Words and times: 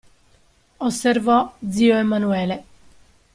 Osservò 0.77 1.55
zio 1.59 1.95
Emanuele. 1.95 2.63